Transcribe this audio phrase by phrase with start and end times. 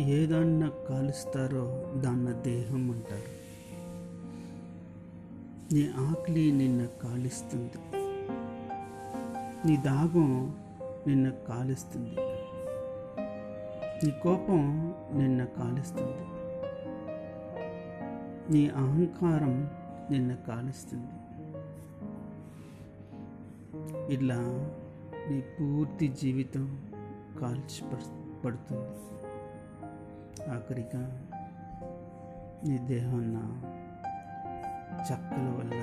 [0.00, 3.46] ఏదన్నా కాలుస్తారో దాన్న దేహం అంటారు
[5.74, 7.96] నీ ఆకలి నిన్న కాలుస్తుంది.
[9.66, 10.56] నీ దాగం
[11.06, 12.16] నిన్న కాలుస్తుంది.
[14.04, 16.22] నీ కోపం నిన్న కాలుస్తుంది.
[18.52, 19.70] నీ అహంకారం
[20.10, 21.10] నిన్న కాలుస్తుంది.
[24.14, 24.70] ఇలా
[25.30, 26.92] నీ పూర్తి జీవితం
[27.40, 28.00] కాల్చి
[28.44, 29.25] పడుతుంది.
[30.54, 31.02] ఆఖరిగా
[32.64, 33.44] నీ దేహం నా
[35.02, 35.80] చక్కల వల్ల